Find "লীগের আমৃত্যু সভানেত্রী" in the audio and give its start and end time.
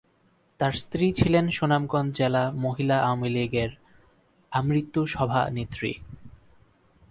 3.29-5.91